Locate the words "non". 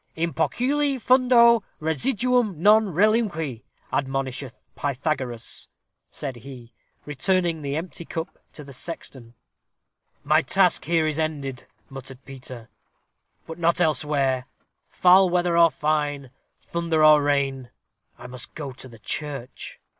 2.59-2.87